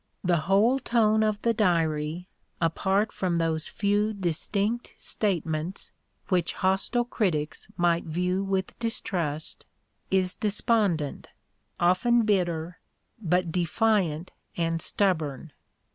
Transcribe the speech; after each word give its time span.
The 0.23 0.37
whole 0.47 0.79
tone 0.79 1.21
of 1.21 1.39
the 1.43 1.53
Diary, 1.53 2.27
apart 2.59 3.11
from 3.11 3.35
those 3.35 3.67
few 3.67 4.13
distinct 4.13 4.95
statements 4.97 5.91
which 6.29 6.53
hostile 6.53 7.05
critics 7.05 7.67
might 7.77 8.05
view 8.05 8.43
with 8.43 8.79
distrust, 8.79 9.63
is 10.09 10.33
despondent, 10.33 11.27
often 11.79 12.23
bitter, 12.23 12.79
but 13.21 13.51
defiant 13.51 14.31
and 14.57 14.81
stubborn. 14.81 15.51